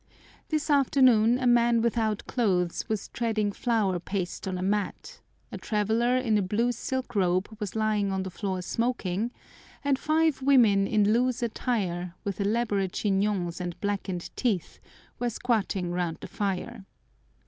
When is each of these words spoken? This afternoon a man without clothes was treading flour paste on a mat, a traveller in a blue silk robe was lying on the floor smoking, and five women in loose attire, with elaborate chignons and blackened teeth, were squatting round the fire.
This 0.49 0.71
afternoon 0.71 1.37
a 1.37 1.45
man 1.45 1.83
without 1.83 2.25
clothes 2.25 2.89
was 2.89 3.09
treading 3.09 3.51
flour 3.51 3.99
paste 3.99 4.47
on 4.47 4.57
a 4.57 4.63
mat, 4.63 5.21
a 5.51 5.59
traveller 5.59 6.17
in 6.17 6.39
a 6.39 6.41
blue 6.41 6.71
silk 6.71 7.13
robe 7.13 7.55
was 7.59 7.75
lying 7.75 8.11
on 8.11 8.23
the 8.23 8.31
floor 8.31 8.63
smoking, 8.63 9.29
and 9.83 9.99
five 9.99 10.41
women 10.41 10.87
in 10.87 11.13
loose 11.13 11.43
attire, 11.43 12.15
with 12.23 12.41
elaborate 12.41 12.93
chignons 12.93 13.61
and 13.61 13.79
blackened 13.79 14.31
teeth, 14.35 14.79
were 15.19 15.29
squatting 15.29 15.91
round 15.91 16.17
the 16.21 16.27
fire. 16.27 16.83